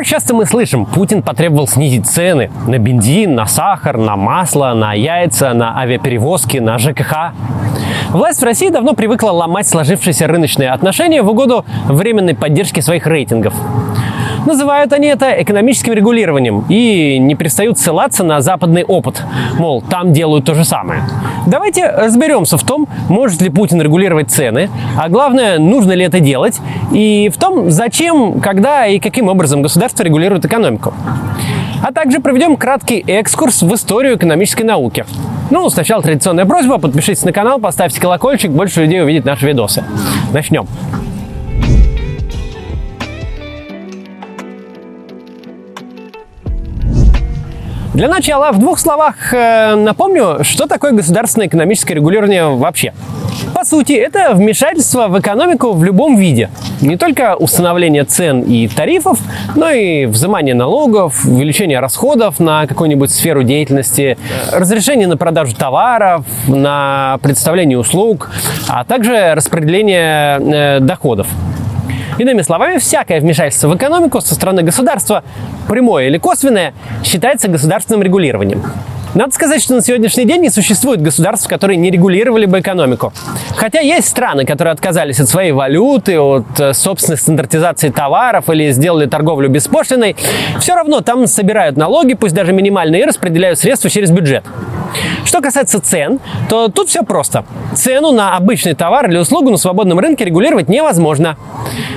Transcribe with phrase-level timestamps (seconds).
[0.00, 4.94] Как часто мы слышим, Путин потребовал снизить цены на бензин, на сахар, на масло, на
[4.94, 7.34] яйца, на авиаперевозки, на ЖКХ.
[8.08, 13.52] Власть в России давно привыкла ломать сложившиеся рыночные отношения в угоду временной поддержки своих рейтингов.
[14.46, 19.22] Называют они это экономическим регулированием и не перестают ссылаться на западный опыт.
[19.58, 21.02] Мол, там делают то же самое.
[21.46, 26.58] Давайте разберемся в том, может ли Путин регулировать цены, а главное, нужно ли это делать,
[26.92, 30.94] и в том, зачем, когда и каким образом государство регулирует экономику.
[31.82, 35.04] А также проведем краткий экскурс в историю экономической науки.
[35.50, 39.84] Ну, сначала традиционная просьба, подпишитесь на канал, поставьте колокольчик, больше людей увидит наши видосы.
[40.32, 40.66] Начнем.
[48.00, 52.94] Для начала в двух словах э, напомню, что такое государственное экономическое регулирование вообще.
[53.54, 56.48] По сути, это вмешательство в экономику в любом виде.
[56.80, 59.18] Не только установление цен и тарифов,
[59.54, 64.16] но и взимание налогов, увеличение расходов на какую-нибудь сферу деятельности,
[64.50, 68.30] разрешение на продажу товаров, на представление услуг,
[68.66, 71.26] а также распределение э, доходов.
[72.20, 75.24] Иными словами, всякое вмешательство в экономику со стороны государства,
[75.66, 78.62] прямое или косвенное, считается государственным регулированием.
[79.14, 83.12] Надо сказать, что на сегодняшний день не существует государств, которые не регулировали бы экономику.
[83.56, 89.06] Хотя есть страны, которые отказались от своей валюты, от э, собственной стандартизации товаров или сделали
[89.06, 90.14] торговлю беспошлиной,
[90.60, 94.44] все равно там собирают налоги, пусть даже минимальные, и распределяют средства через бюджет.
[95.24, 97.44] Что касается цен, то тут все просто.
[97.74, 101.36] Цену на обычный товар или услугу на свободном рынке регулировать невозможно,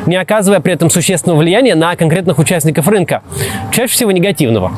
[0.08, 3.22] не оказывая при этом существенного влияния на конкретных участников рынка,
[3.72, 4.72] чаще всего негативного.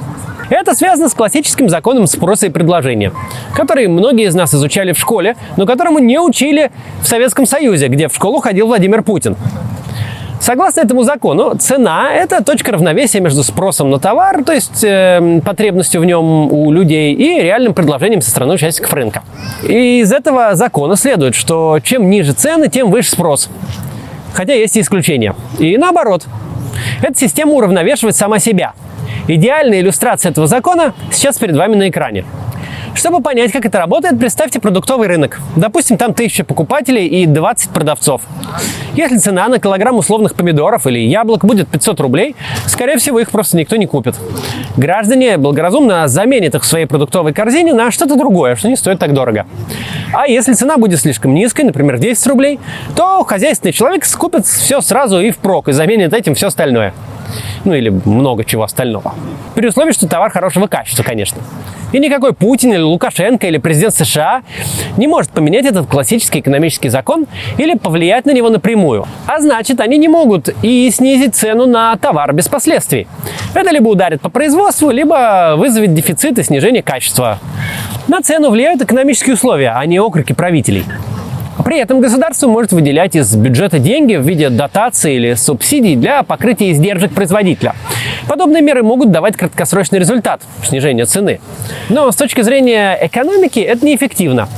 [0.49, 3.11] Это связано с классическим законом спроса и предложения,
[3.53, 6.71] который многие из нас изучали в школе, но которому не учили
[7.01, 9.35] в Советском Союзе, где в школу ходил Владимир Путин.
[10.39, 16.01] Согласно этому закону, цена– это точка равновесия между спросом на товар, то есть э, потребностью
[16.01, 19.23] в нем у людей, и реальным предложением со стороны участников рынка.
[19.67, 23.49] И из этого закона следует, что чем ниже цены, тем выше спрос.
[24.33, 25.33] Хотя есть и исключения.
[25.57, 26.25] И наоборот.
[27.01, 28.73] Эта система уравновешивает сама себя–
[29.27, 32.25] Идеальная иллюстрация этого закона сейчас перед вами на экране.
[32.93, 35.41] Чтобы понять, как это работает, представьте продуктовый рынок.
[35.55, 38.21] Допустим, там 1000 покупателей и 20 продавцов.
[38.93, 42.35] Если цена на килограмм условных помидоров или яблок будет 500 рублей,
[42.67, 44.15] скорее всего, их просто никто не купит.
[44.77, 49.13] Граждане благоразумно заменят их в своей продуктовой корзине на что-то другое, что не стоит так
[49.13, 49.45] дорого.
[50.13, 52.59] А если цена будет слишком низкой, например, 10 рублей,
[52.95, 56.93] то хозяйственный человек скупит все сразу и впрок и заменит этим все остальное
[57.65, 59.13] ну или много чего остального.
[59.55, 61.41] При условии, что товар хорошего качества, конечно.
[61.91, 64.43] И никакой Путин или Лукашенко или президент США
[64.97, 67.25] не может поменять этот классический экономический закон
[67.57, 69.05] или повлиять на него напрямую.
[69.27, 73.07] А значит, они не могут и снизить цену на товар без последствий.
[73.53, 77.39] Это либо ударит по производству, либо вызовет дефицит и снижение качества.
[78.07, 80.83] На цену влияют экономические условия, а не окрики правителей.
[81.63, 86.71] При этом государство может выделять из бюджета деньги в виде дотаций или субсидий для покрытия
[86.71, 87.75] издержек производителя.
[88.27, 91.39] Подобные меры могут давать краткосрочный результат– снижение цены.
[91.89, 94.49] Но с точки зрения экономики это неэффективно.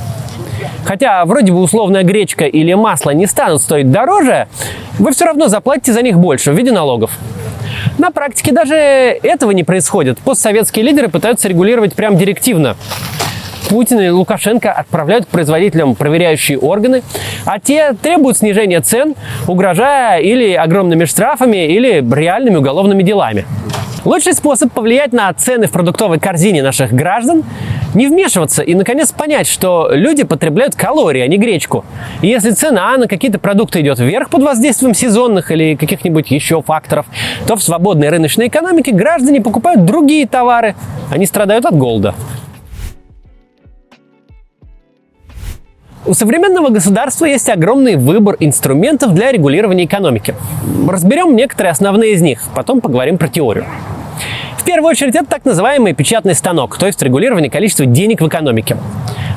[0.84, 4.48] Хотя вроде бы условная гречка или масло не станут стоить дороже,
[4.98, 7.12] вы все равно заплатите за них больше в виде налогов.
[7.98, 10.18] На практике даже этого не происходит.
[10.18, 12.76] Постсоветские лидеры пытаются регулировать прям директивно.
[13.68, 17.02] Путин и Лукашенко отправляют к производителям проверяющие органы,
[17.44, 19.14] а те требуют снижения цен,
[19.46, 23.44] угрожая или огромными штрафами, или реальными уголовными делами.
[24.04, 27.44] Лучший способ повлиять на цены в продуктовой корзине наших граждан–
[27.94, 31.84] не вмешиваться и, наконец, понять, что люди потребляют калории, а не гречку.
[32.22, 37.06] И если цена на какие-то продукты идет вверх под воздействием сезонных или каких-нибудь еще факторов,
[37.46, 40.74] то в свободной рыночной экономике граждане покупают другие товары.
[41.10, 42.14] Они страдают от голода.
[46.06, 50.34] У современного государства есть огромный выбор инструментов для регулирования экономики.
[50.88, 53.66] Разберем некоторые основные из них, потом поговорим про теорию.
[54.56, 58.76] В первую очередь это так называемый печатный станок, то есть регулирование количества денег в экономике.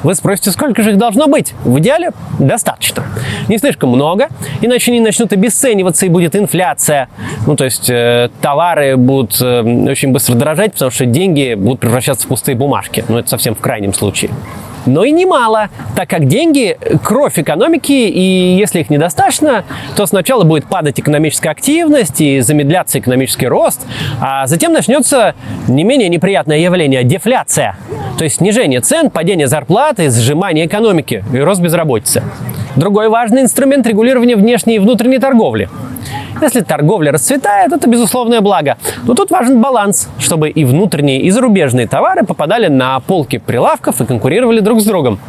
[0.03, 1.53] Вы спросите, сколько же их должно быть?
[1.63, 3.05] В идеале достаточно.
[3.47, 4.27] Не слишком много,
[4.61, 7.07] иначе они начнут обесцениваться и будет инфляция.
[7.47, 12.25] Ну, то есть э, товары будут э, очень быстро дорожать, потому что деньги будут превращаться
[12.25, 13.05] в пустые бумажки.
[13.07, 14.31] Ну, это совсем в крайнем случае
[14.85, 19.63] но и немало, так как деньги– кровь экономики, и если их недостаточно,
[19.95, 23.81] то сначала будет падать экономическая активность и замедляться экономический рост,
[24.19, 25.35] а затем начнется
[25.67, 27.75] не менее неприятное явление– дефляция,
[28.17, 32.23] то есть снижение цен, падение зарплаты, сжимание экономики и рост безработицы.
[32.75, 35.69] Другой важный инструмент регулирования внешней и внутренней торговли.
[36.41, 38.77] Если торговля расцветает, это безусловное благо.
[39.03, 44.05] Но тут важен баланс, чтобы и внутренние, и зарубежные товары попадали на полки прилавков и
[44.05, 45.19] конкурировали друг с другом.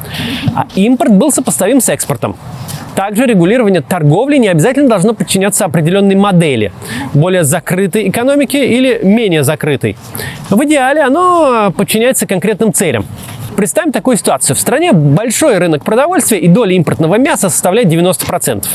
[0.55, 2.37] А импорт был сопоставим с экспортом.
[2.95, 6.73] Также регулирование торговли не обязательно должно подчиняться определенной модели,
[7.15, 9.97] более закрытой экономики или менее закрытой.
[10.51, 13.07] В идеале оно подчиняется конкретным целям.
[13.57, 14.57] Представим такую ситуацию.
[14.57, 18.67] В стране большой рынок продовольствия и доля импортного мяса составляет 90%.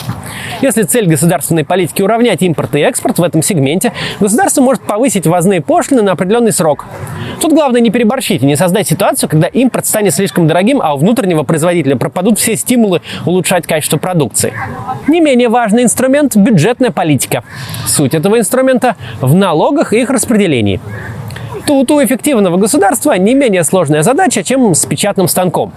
[0.62, 5.62] Если цель государственной политики уравнять импорт и экспорт в этом сегменте, государство может повысить ввозные
[5.62, 6.86] пошлины на определенный срок.
[7.42, 10.98] Тут главное не переборщить и не создать ситуацию, когда импорт станет слишком дорогим, а у
[10.98, 14.54] внутреннего производителя пропадут все стимулы улучшать качество продукции.
[15.08, 17.44] Не менее важный инструмент– бюджетная политика.
[17.86, 20.80] Суть этого инструмента в налогах и их распределении.
[21.70, 25.74] У эффективного государства не менее сложная задача, чем с печатным станком.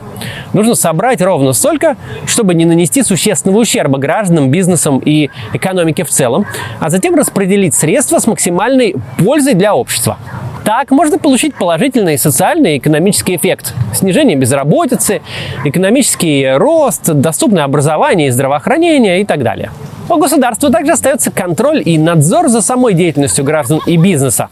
[0.53, 1.97] Нужно собрать ровно столько,
[2.27, 6.47] чтобы не нанести существенного ущерба гражданам, бизнесам и экономике в целом,
[6.79, 10.19] а затем распределить средства с максимальной пользой для общества.
[10.65, 13.75] Так можно получить положительный социальный и экономический эффект.
[13.93, 15.23] Снижение безработицы,
[15.65, 19.71] экономический рост, доступное образование и здравоохранение и так далее.
[20.09, 24.49] У государства также остается контроль и надзор за самой деятельностью граждан и бизнеса.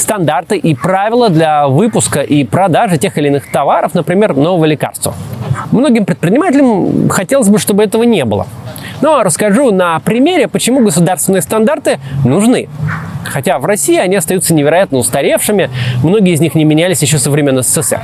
[0.00, 5.14] Стандарты и правила для выпуска и продажи тех или иных товаров, например, нового лекарства.
[5.72, 8.46] Многим предпринимателям хотелось бы, чтобы этого не было.
[9.00, 12.68] Но расскажу на примере, почему государственные стандарты нужны.
[13.24, 15.70] Хотя в России они остаются невероятно устаревшими,
[16.02, 18.00] многие из них не менялись еще со времен СССР.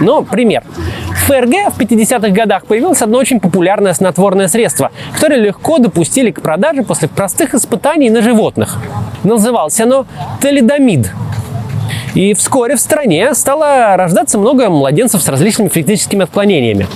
[0.00, 0.62] Но пример.
[1.10, 6.40] В ФРГ в 50-х годах появилось одно очень популярное снотворное средство, которое легко допустили к
[6.40, 8.78] продаже после простых испытаний на животных.
[9.22, 10.06] Называлось оно
[10.40, 11.10] талидомид.
[12.14, 16.86] И вскоре в стране стало рождаться много младенцев с различными физическими отклонениями.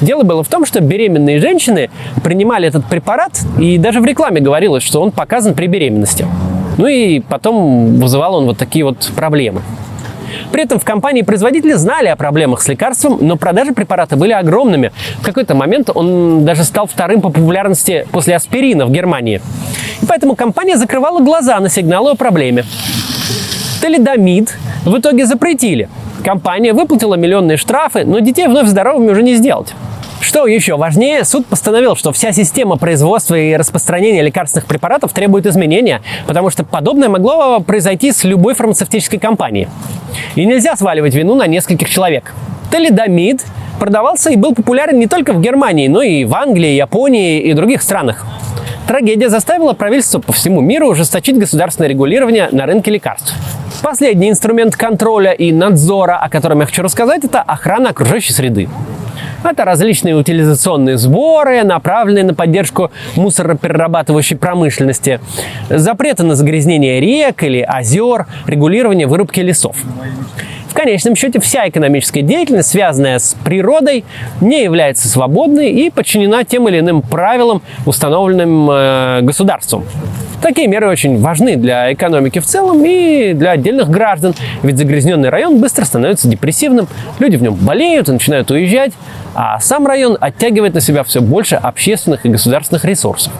[0.00, 1.90] Дело было в том, что беременные женщины
[2.22, 6.26] принимали этот препарат, и даже в рекламе говорилось, что он показан при беременности.
[6.78, 9.60] Ну и потом вызывал он вот такие вот проблемы.
[10.52, 14.92] При этом в компании-производители знали о проблемах с лекарством, но продажи препарата были огромными.
[15.18, 19.40] В какой-то момент он даже стал вторым по популярности после аспирина в Германии.
[20.02, 22.64] И поэтому компания закрывала глаза на сигналы о проблеме.
[23.80, 25.88] Талидомид в итоге запретили.
[26.24, 29.74] Компания выплатила миллионные штрафы, но детей вновь здоровыми уже не сделать.
[30.20, 36.02] Что еще важнее, суд постановил, что вся система производства и распространения лекарственных препаратов требует изменения,
[36.26, 39.68] потому что подобное могло произойти с любой фармацевтической компанией.
[40.34, 42.34] И нельзя сваливать вину на нескольких человек.
[42.70, 43.44] Талидомид
[43.78, 47.82] продавался и был популярен не только в Германии, но и в Англии, Японии и других
[47.82, 48.26] странах.
[48.86, 53.34] Трагедия заставила правительство по всему миру ужесточить государственное регулирование на рынке лекарств.
[53.82, 58.68] Последний инструмент контроля и надзора, о котором я хочу рассказать, это охрана окружающей среды.
[59.42, 65.18] Это различные утилизационные сборы, направленные на поддержку мусороперерабатывающей промышленности,
[65.70, 69.76] запреты на загрязнение рек или озер, регулирование вырубки лесов.
[70.70, 74.04] В конечном счете вся экономическая деятельность, связанная с природой,
[74.40, 79.84] не является свободной и подчинена тем или иным правилам, установленным э, государством.
[80.40, 84.32] Такие меры очень важны для экономики в целом и для отдельных граждан,
[84.62, 86.86] ведь загрязненный район быстро становится депрессивным,
[87.18, 88.92] люди в нем болеют и начинают уезжать,
[89.34, 93.32] а сам район оттягивает на себя все больше общественных и государственных ресурсов.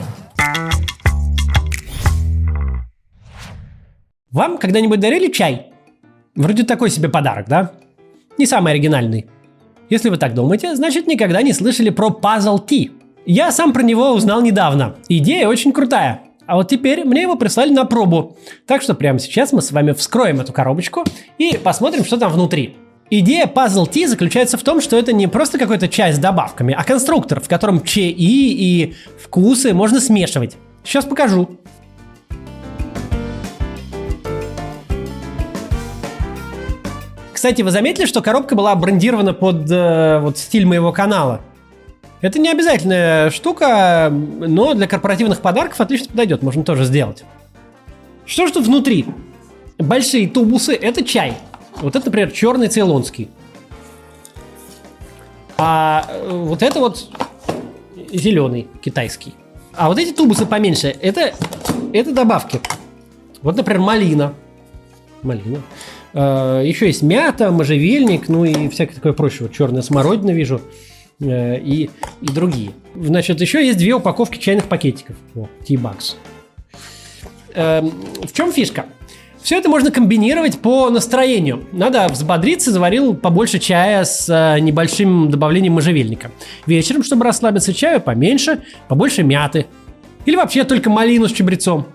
[4.33, 5.70] Вам когда-нибудь дарили чай?
[6.35, 7.73] Вроде такой себе подарок, да?
[8.39, 9.27] Не самый оригинальный.
[9.89, 12.93] Если вы так думаете, значит никогда не слышали про Puzzle Tea.
[13.27, 14.97] Я сам про него узнал недавно.
[15.09, 16.23] Идея очень крутая.
[16.47, 18.37] А вот теперь мне его прислали на пробу.
[18.67, 21.05] Так что прямо сейчас мы с вами вскроем эту коробочку
[21.39, 22.77] и посмотрим, что там внутри.
[23.11, 26.85] Идея Puzzle Tea заключается в том, что это не просто какой-то чай с добавками, а
[26.85, 30.57] конструктор, в котором чаи и вкусы можно смешивать.
[30.85, 31.59] Сейчас покажу.
[37.41, 41.41] Кстати, вы заметили, что коробка была брендирована под э, вот стиль моего канала?
[42.21, 47.25] Это не обязательная штука, но для корпоративных подарков отлично подойдет, можно тоже сделать.
[48.27, 49.07] Что же тут внутри?
[49.79, 51.33] Большие тубусы– это чай.
[51.81, 53.31] Вот это, например, черный цейлонский.
[55.57, 57.09] А э, вот это вот
[58.13, 59.33] зеленый китайский.
[59.75, 61.33] А вот эти тубусы поменьше– это,
[61.95, 62.61] это добавки.
[63.41, 64.35] Вот, например, малина.
[65.23, 65.63] Малина.
[66.13, 69.43] А, еще есть мята, можжевельник, ну и всякое такое прочее.
[69.43, 70.61] Вот черная смородина вижу.
[71.21, 71.91] Э, и,
[72.23, 72.73] и другие.
[72.95, 75.17] Значит, еще есть две упаковки чайных пакетиков.
[75.37, 76.15] О, T-Bucks.
[77.55, 78.87] Эм, в чем фишка?
[79.43, 81.65] Все это можно комбинировать по настроению.
[81.73, 86.31] Надо взбодриться, заварил побольше чая с э, небольшим добавлением можжевельника.
[86.67, 89.67] Вечером, чтобы расслабиться чаю, поменьше, побольше мяты.
[90.27, 91.87] Или вообще только малину с чабрецом.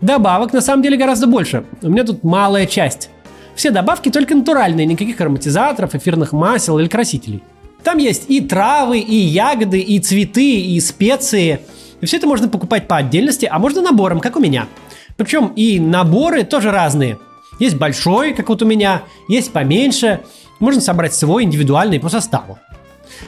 [0.00, 1.64] Добавок на самом деле гораздо больше.
[1.82, 3.10] У меня тут малая часть.
[3.58, 7.42] Все добавки только натуральные, никаких ароматизаторов, эфирных масел или красителей.
[7.82, 11.58] Там есть и травы, и ягоды, и цветы, и специи.
[12.00, 14.68] И все это можно покупать по отдельности, а можно набором, как у меня.
[15.16, 17.18] Причем и наборы тоже разные.
[17.58, 20.20] Есть большой, как вот у меня, есть поменьше.
[20.60, 22.60] Можно собрать свой индивидуальный по составу.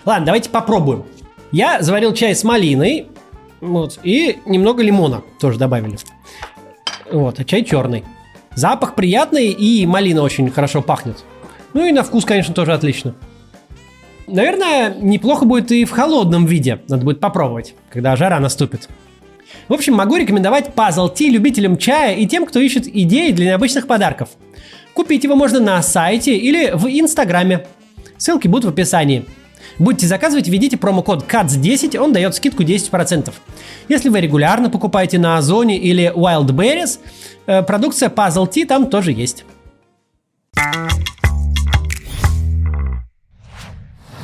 [0.05, 1.07] Ладно, давайте попробуем.
[1.51, 3.09] Я заварил чай с малиной,
[3.61, 5.99] вот, и немного лимона тоже добавили.
[7.11, 8.05] Вот, а чай черный.
[8.61, 11.25] Запах приятный, и малина очень хорошо пахнет.
[11.73, 13.14] Ну и на вкус, конечно, тоже отлично.
[14.26, 16.83] Наверное, неплохо будет и в холодном виде.
[16.88, 18.90] Надо будет попробовать, когда жара наступит.
[19.69, 23.87] В общем, могу рекомендовать Puzzle Tea любителям чая и тем, кто ищет идеи для необычных
[23.87, 24.29] подарков.
[24.93, 27.67] Купить его можно на сайте или в Инстаграме.
[28.19, 29.25] Ссылки будут в описании.
[29.81, 33.33] Будете заказывать, введите промокод CATS10, он дает скидку 10%.
[33.89, 36.99] Если вы регулярно покупаете на Озоне или Wildberries,
[37.47, 39.47] э, продукция Puzzle Tea там тоже есть.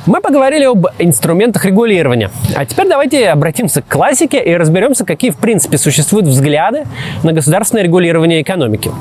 [0.05, 2.29] Мы поговорили об инструментах регулирования.
[2.55, 6.85] А теперь давайте обратимся к классике и разберемся, какие в принципе существуют взгляды
[7.23, 8.91] на государственное регулирование экономики.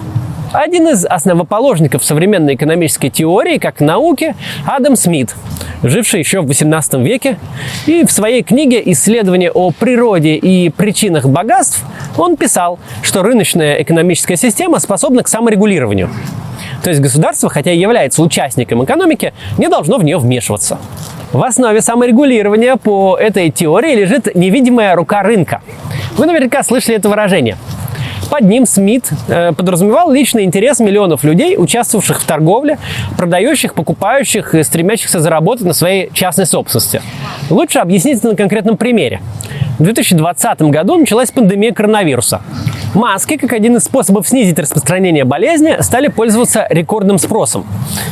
[0.53, 4.35] Один из основоположников современной экономической теории, как науки,
[4.65, 5.35] Адам Смит,
[5.83, 7.39] живший еще в XVIII веке,
[7.87, 11.85] и в своей книге «Исследование о природе и причинах богатств»
[12.17, 16.11] он писал, что рыночная экономическая система способна к саморегулированию.
[16.83, 20.79] То есть государство, хотя и является участником экономики, не должно в нее вмешиваться.
[21.33, 25.61] В основе саморегулирования по этой теории лежит невидимая рука рынка.
[26.17, 27.57] Вы наверняка слышали это выражение.
[28.27, 32.79] Под ним Смит э, подразумевал личный интерес миллионов людей, участвовавших в торговле,
[33.17, 37.03] продающих, покупающих и стремящихся заработать на своей частной собственности.
[37.51, 39.21] Лучше объяснить это на конкретном примере.
[39.79, 42.41] В 2020 году началась пандемия коронавируса.
[42.97, 47.67] Маски, как один из способов снизить распространение болезни, стали пользоваться рекордным спросом.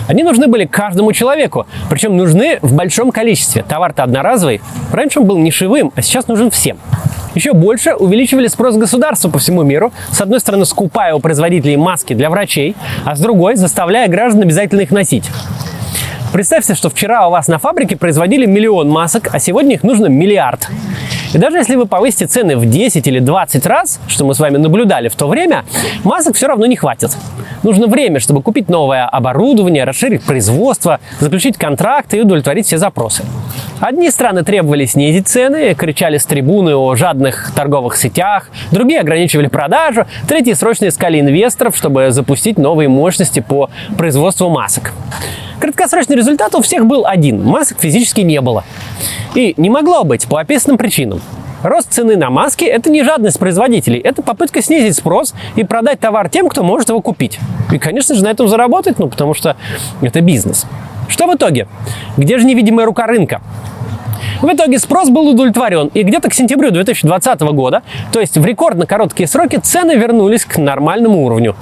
[0.09, 3.63] Они нужны были каждому человеку, причем нужны в большом количестве.
[3.67, 4.61] Товар-то одноразовый.
[4.93, 6.77] Раньше он был нишевым, а сейчас нужен всем.
[7.35, 12.13] Еще больше увеличивали спрос государства по всему миру, с одной стороны скупая у производителей маски
[12.13, 12.77] для врачей,
[13.07, 15.31] а с другой заставляя граждан обязательно их носить.
[16.35, 20.69] Представьте, что вчера у вас на фабрике производили миллион масок, а сегодня их нужно миллиард.
[21.33, 24.57] И даже если вы повысите цены в 10 или 20 раз, что мы с вами
[24.57, 25.65] наблюдали в то время,
[26.03, 27.17] масок все равно не хватит.
[27.63, 33.23] Нужно время, чтобы купить новое оборудование, расширить производство, заключить контракты и удовлетворить все запросы.
[33.79, 40.07] Одни страны требовали снизить цены, кричали с трибуны о жадных торговых сетях, другие ограничивали продажу,
[40.27, 44.93] третьи срочно искали инвесторов, чтобы запустить новые мощности по производству масок.
[45.65, 48.65] Краткосрочный результат у всех был один– масок физически не было.
[49.35, 51.21] И не могло быть по описанным причинам.
[51.63, 56.29] Рост цены на маски– это не жадность производителей, это попытка снизить спрос и продать товар
[56.29, 57.39] тем, кто может его купить.
[57.73, 59.57] И, конечно же, на этом заработать, ну, потому что
[60.03, 60.67] это бизнес.
[61.09, 61.69] Что в итоге?
[62.17, 63.41] Где же невидимая рука рынка?
[64.43, 68.87] В итоге спрос был удовлетворен, и где-то к сентябрю 2020 года, то есть в рекордно
[68.87, 71.55] короткие сроки, цены вернулись к нормальному уровню.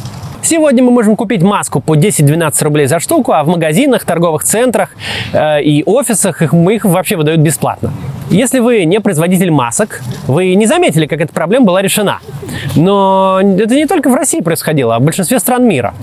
[0.44, 4.90] Сегодня мы можем купить маску по 10-12 рублей за штуку, а в магазинах, торговых центрах
[5.32, 7.92] э, и офисах их, их вообще выдают бесплатно.
[8.28, 12.18] Если вы не производитель масок, вы не заметили, как эта проблема была решена.
[12.76, 15.94] Но это не только в России происходило, а в большинстве стран мира.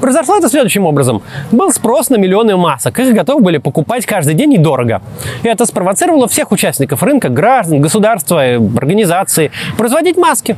[0.00, 1.22] Произошло это следующим образом.
[1.50, 5.02] Был спрос на миллионы масок, их готовы были покупать каждый день и дорого.
[5.42, 10.56] И это спровоцировало всех участников рынка, граждан, государства, организации производить маски.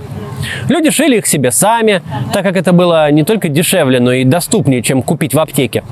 [0.68, 2.02] Люди шили их себе сами,
[2.32, 5.84] так как это было не только дешевле, но и доступнее, чем купить в аптеке.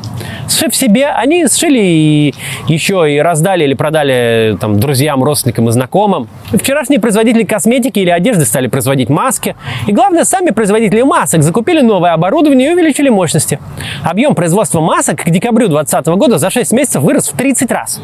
[0.48, 2.34] Сшив себе, они сшили и
[2.68, 6.28] еще и раздали или продали там, друзьям, родственникам и знакомым.
[6.52, 9.54] Вчерашние производители косметики или одежды стали производить маски.
[9.86, 13.60] И главное, сами производители масок закупили новое оборудование и увеличили мощности.
[14.02, 18.00] Объем производства масок к декабрю 2020 года за 6 месяцев вырос в 30 раз.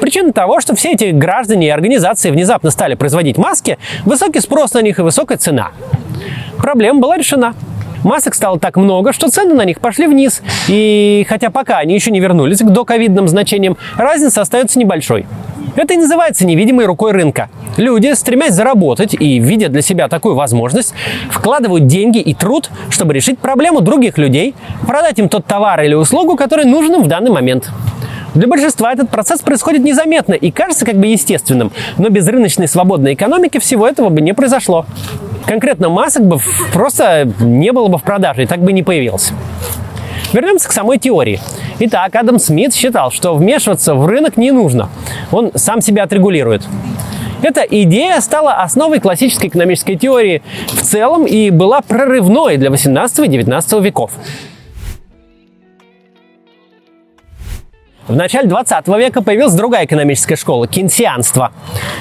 [0.00, 4.82] Причина того, что все эти граждане и организации внезапно стали производить маски, высокий спрос на
[4.82, 5.70] них и высокая цена.
[6.58, 7.54] Проблема была решена.
[8.04, 10.42] Масок стало так много, что цены на них пошли вниз.
[10.68, 15.26] И хотя пока они еще не вернулись к доковидным значениям, разница остается небольшой.
[15.78, 17.50] Это и называется невидимой рукой рынка.
[17.76, 20.92] Люди, стремясь заработать и видя для себя такую возможность,
[21.30, 24.56] вкладывают деньги и труд, чтобы решить проблему других людей,
[24.88, 27.70] продать им тот товар или услугу, который нужен им в данный момент.
[28.34, 33.14] Для большинства этот процесс происходит незаметно и кажется как бы естественным, но без рыночной свободной
[33.14, 34.84] экономики всего этого бы не произошло.
[35.46, 36.38] Конкретно масок бы
[36.72, 39.32] просто не было бы в продаже и так бы не появился.
[40.32, 41.40] Вернемся к самой теории.
[41.78, 44.90] Итак, Адам Смит считал, что вмешиваться в рынок не нужно.
[45.32, 46.66] Он сам себя отрегулирует.
[47.40, 53.28] Эта идея стала основой классической экономической теории в целом и была прорывной для 18 и
[53.28, 54.10] 19 веков.
[58.08, 61.52] В начале 20 века появилась другая экономическая школа– кейнсианство.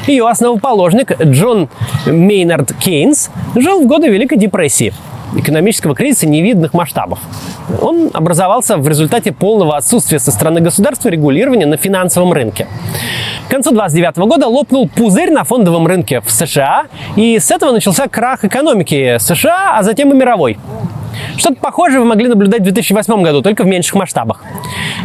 [0.08, 1.70] Ее основоположник Джон
[2.06, 4.94] Мейнард Кейнс жил в годы Великой депрессии
[5.36, 7.20] экономического кризиса невиданных масштабов.
[7.82, 12.68] Он образовался в результате полного отсутствия со стороны государства регулирования на финансовом рынке.
[13.48, 18.08] К концу 29 года лопнул пузырь на фондовом рынке в США, и с этого начался
[18.08, 20.58] крах экономики США, а затем и мировой.
[21.38, 24.44] Что-то похожее вы могли наблюдать в 2008 году, только в меньших масштабах.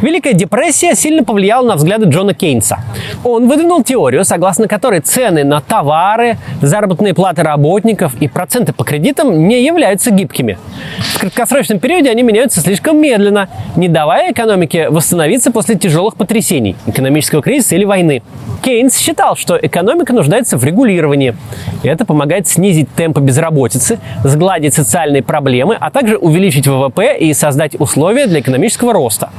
[0.00, 2.78] Великая депрессия сильно повлияла на взгляды Джона Кейнса.
[3.22, 9.46] Он выдвинул теорию, согласно которой цены на товары, заработные платы работников и проценты по кредитам
[9.46, 10.58] не являются гибкими.
[11.14, 17.42] В краткосрочном периоде они меняются слишком медленно, не давая экономике восстановиться после тяжелых потрясений, экономического
[17.42, 18.22] кризиса или войны.
[18.62, 21.36] Кейнс считал, что экономика нуждается в регулировании.
[21.82, 28.26] Это помогает снизить темпы безработицы, сгладить социальные проблемы, а также увеличить ВВП и создать условия
[28.26, 29.30] для экономического роста.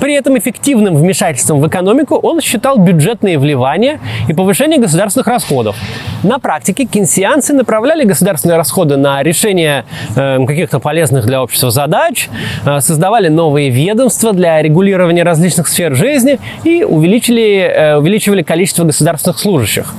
[0.00, 5.76] При этом эффективным вмешательством в экономику он считал бюджетные вливания и повышение государственных расходов.
[6.22, 9.84] На практике кейнсианцы направляли государственные расходы на решение
[10.14, 12.28] э, каких-то полезных для общества задач,
[12.66, 19.38] э, создавали новые ведомства для регулирования различных сфер жизни и увеличили, э, увеличивали количество государственных
[19.38, 19.94] служащих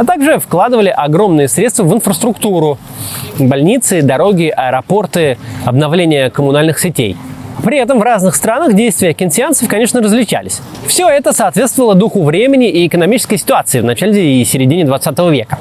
[0.00, 2.78] а также вкладывали огромные средства в инфраструктуру,
[3.38, 7.18] больницы, дороги, аэропорты, обновление коммунальных сетей–
[7.62, 10.60] при этом в разных странах действия кенсианцев, конечно, различались.
[10.86, 15.58] Все это соответствовало духу времени и экономической ситуации в начале и середине 20 века.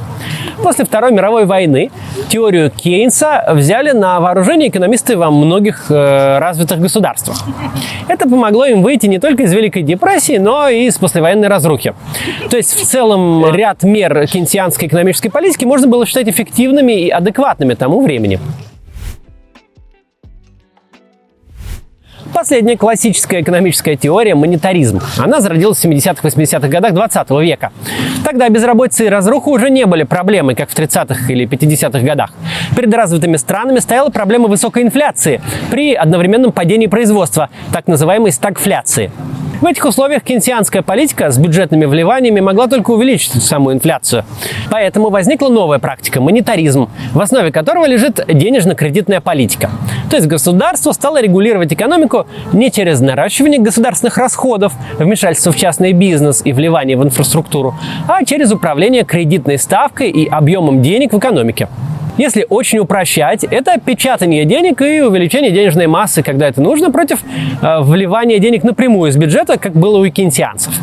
[0.64, 1.92] После Второй мировой войны
[2.30, 7.38] теорию Кейнса взяли на вооружение экономисты во многих э, развитых государствах.
[8.08, 11.94] Это помогло им выйти не только из Великой депрессии, но и из послевоенной разрухи.
[12.50, 17.74] То есть в целом ряд мер кейнсианской экономической политики можно было считать эффективными и адекватными
[17.74, 18.40] тому времени.
[22.34, 25.02] Последняя классическая экономическая теория– монетаризм.
[25.18, 27.72] Она зародилась в 70-80-х годах 20 века.
[28.24, 32.32] Тогда безработица и разруха уже не были проблемой, как в 30-х или 50-х годах.
[32.76, 39.12] Перед развитыми странами стояла проблема высокой инфляции при одновременном падении производства, так называемой стагфляции.
[39.62, 44.24] В этих условиях кейнсианская политика с бюджетными вливаниями могла только увеличить саму инфляцию.
[44.72, 49.70] Поэтому возникла новая практика– монетаризм, в основе которого лежит денежно-кредитная политика.
[50.10, 56.42] То есть государство стало регулировать экономику не через наращивание государственных расходов, вмешательство в частный бизнес
[56.46, 57.76] и вливание в инфраструктуру,
[58.08, 61.68] а через управление кредитной ставкой и объемом денег в экономике.
[62.20, 67.24] Если очень упрощать, это печатание денег и увеличение денежной массы, когда это нужно, против
[67.62, 70.74] э, вливания денег напрямую из бюджета, как было у кейнсианцев.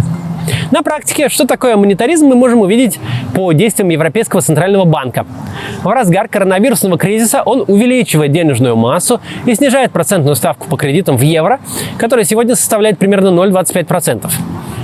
[0.70, 2.98] На практике, что такое монетаризм, мы можем увидеть
[3.34, 5.26] по действиям Европейского центрального банка.
[5.82, 11.20] В разгар коронавирусного кризиса он увеличивает денежную массу и снижает процентную ставку по кредитам в
[11.20, 11.60] евро,
[11.98, 14.30] которая сегодня составляет примерно 0,25%.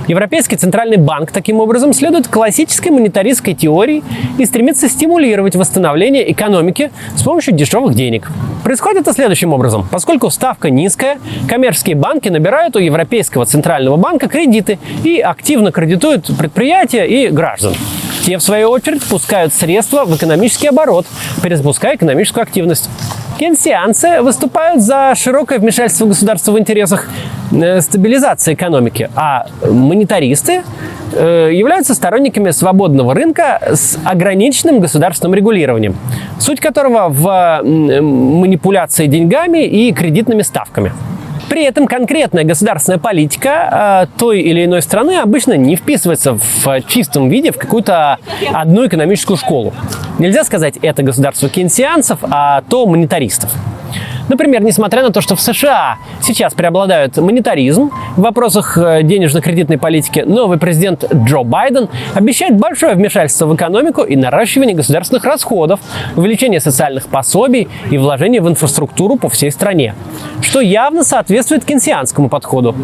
[0.07, 4.03] Европейский центральный банк таким образом следует классической монетаристской теории
[4.37, 8.29] и стремится стимулировать восстановление экономики с помощью дешевых денег.
[8.63, 9.87] Происходит это следующим образом.
[9.89, 17.05] Поскольку ставка низкая, коммерческие банки набирают у Европейского центрального банка кредиты и активно кредитуют предприятия
[17.05, 17.73] и граждан.
[18.23, 21.05] Те, в свою очередь, пускают средства в экономический оборот,
[21.43, 22.89] перезапуская экономическую активность.
[23.37, 27.09] Кейнсианцы выступают за широкое вмешательство государства в интересах
[27.51, 30.63] э, стабилизации экономики, а монетаристы
[31.11, 35.97] э, являются сторонниками свободного рынка с ограниченным государственным регулированием,
[36.39, 40.93] суть которого в манипуляции деньгами и кредитными ставками.
[41.49, 47.29] При этом конкретная государственная политика э, той или иной страны обычно не вписывается в чистом
[47.29, 48.17] виде в какую-то
[48.51, 49.73] одну экономическую школу.
[50.19, 53.51] Нельзя сказать это государство кейнсианцев, а то монетаристов.
[54.29, 60.23] Например, несмотря на то, что в США сейчас преобладает монетаризм в вопросах э, денежно-кредитной политики,
[60.25, 65.79] новый президент Джо Байден обещает большое вмешательство в экономику и наращивание государственных расходов,
[66.15, 69.93] увеличение социальных пособий и вложение в инфраструктуру по всей стране,
[70.41, 72.75] что явно соответствует кенсианскому подходу.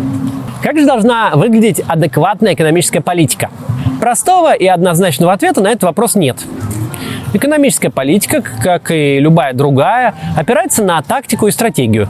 [0.62, 3.50] Как же должна выглядеть адекватная экономическая политика?
[4.02, 6.38] Простого и однозначного ответа на этот вопрос нет.
[7.34, 12.08] Экономическая политика, как и любая другая, опирается на тактику и стратегию.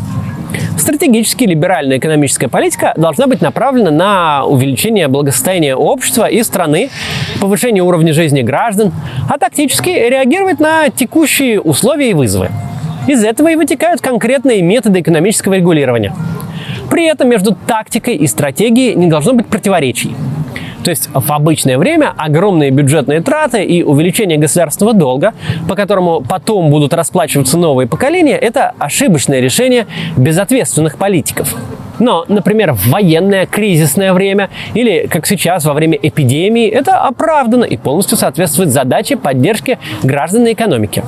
[0.78, 6.90] Стратегически либеральная экономическая политика должна быть направлена на увеличение благосостояния общества и страны,
[7.42, 8.94] повышение уровня жизни граждан,
[9.30, 12.50] а тактически реагировать на текущие условия и вызовы.
[13.08, 16.14] Из этого и вытекают конкретные методы экономического регулирования.
[16.90, 20.16] При этом между тактикой и стратегией не должно быть противоречий.
[20.84, 25.34] То есть в обычное время огромные бюджетные траты и увеличение государственного долга,
[25.68, 29.88] по которому потом будут расплачиваться новые поколения, это ошибочное решение
[30.18, 31.56] безответственных политиков.
[32.00, 37.76] Но, например, в военное кризисное время или, как сейчас, во время эпидемии, это оправдано и
[37.76, 41.04] полностью соответствует задаче поддержки граждан и экономики.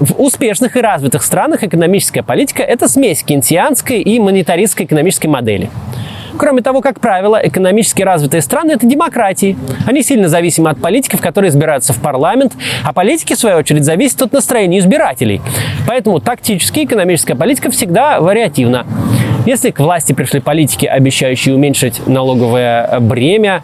[0.00, 5.70] В успешных и развитых странах экономическая политика– это смесь кейнсианской и монетаристской экономической модели.
[6.42, 9.56] Кроме того, как правило, экономически развитые страны– это демократии.
[9.86, 14.22] Они сильно зависимы от политиков, которые избираются в парламент, а политики, в свою очередь, зависят
[14.22, 15.40] от настроения избирателей.
[15.86, 18.84] Поэтому тактически экономическая политика всегда вариативна.
[19.44, 23.62] Если к власти пришли политики, обещающие уменьшить налоговое бремя,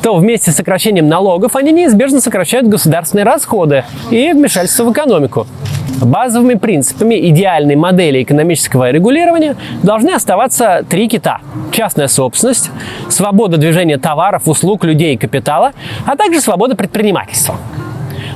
[0.00, 5.48] то вместе с сокращением налогов они неизбежно сокращают государственные расходы и вмешательство в экономику.
[6.00, 11.40] Базовыми принципами идеальной модели экономического регулирования должны оставаться три кита.
[11.72, 12.70] Частная собственность,
[13.08, 15.72] свобода движения товаров, услуг, людей и капитала,
[16.04, 17.56] а также свобода предпринимательства.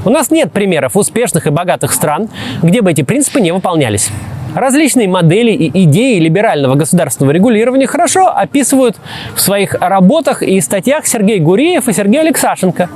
[0.04, 2.30] У нас нет примеров успешных и богатых стран,
[2.62, 4.10] где бы эти принципы не выполнялись.
[4.54, 8.96] Различные модели и идеи либерального государственного регулирования хорошо описывают
[9.34, 12.88] в своих работах и статьях Сергей Гуреев и Сергей Алексашенко,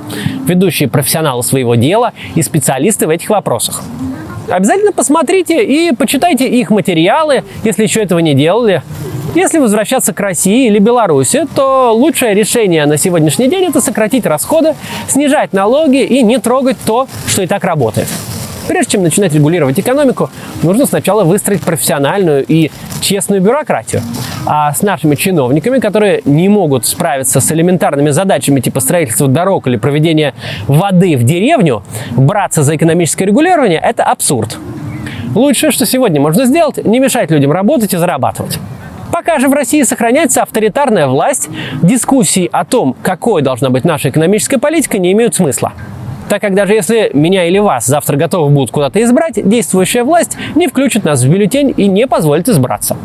[0.47, 3.83] ведущие профессионалы своего дела и специалисты в этих вопросах.
[4.49, 8.81] Обязательно посмотрите и почитайте их материалы, если еще этого не делали.
[9.33, 14.75] Если возвращаться к России или Беларуси, то лучшее решение на сегодняшний день– это сократить расходы,
[15.07, 18.07] снижать налоги и не трогать то, что и так работает.
[18.67, 20.29] Прежде чем начинать регулировать экономику,
[20.63, 24.01] нужно сначала выстроить профессиональную и честную бюрократию.
[24.45, 29.77] А с нашими чиновниками, которые не могут справиться с элементарными задачами типа строительства дорог или
[29.77, 30.33] проведения
[30.67, 34.57] воды в деревню, браться за экономическое регулирование– это абсурд.
[35.35, 38.57] Лучшее, что сегодня можно сделать, не мешать людям работать и зарабатывать.
[39.11, 41.49] Пока же в России сохраняется авторитарная власть,
[41.81, 45.73] дискуссии о том, какой должна быть наша экономическая политика, не имеют смысла.
[46.29, 50.67] Так как даже если меня или вас завтра готовы будут куда-то избрать, действующая власть не
[50.67, 52.97] включит нас в бюллетень и не позволит избраться.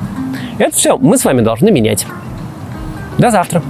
[0.59, 2.07] Это все мы с вами должны менять.
[3.19, 3.63] До завтра.